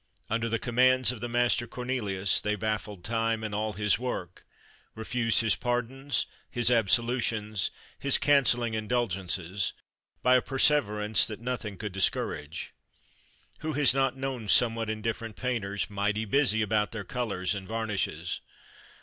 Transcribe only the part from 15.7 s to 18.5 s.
mighty busy about their colours and varnishes?